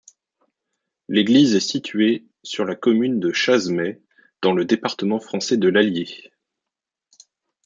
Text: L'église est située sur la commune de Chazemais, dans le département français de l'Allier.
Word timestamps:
L'église 1.09 1.53
est 1.53 1.59
située 1.59 2.25
sur 2.41 2.65
la 2.65 2.75
commune 2.75 3.19
de 3.19 3.31
Chazemais, 3.31 4.01
dans 4.41 4.51
le 4.53 4.65
département 4.65 5.19
français 5.19 5.57
de 5.57 5.69
l'Allier. 5.69 6.31